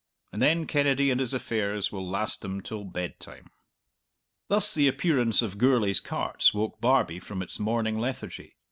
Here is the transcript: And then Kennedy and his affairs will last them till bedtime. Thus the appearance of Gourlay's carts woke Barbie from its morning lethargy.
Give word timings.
And 0.33 0.41
then 0.41 0.65
Kennedy 0.65 1.11
and 1.11 1.19
his 1.19 1.31
affairs 1.31 1.91
will 1.91 2.09
last 2.09 2.41
them 2.41 2.61
till 2.61 2.85
bedtime. 2.85 3.51
Thus 4.47 4.73
the 4.73 4.87
appearance 4.87 5.43
of 5.43 5.59
Gourlay's 5.59 5.99
carts 5.99 6.55
woke 6.55 6.81
Barbie 6.81 7.19
from 7.19 7.43
its 7.43 7.59
morning 7.59 7.99
lethargy. 7.99 8.55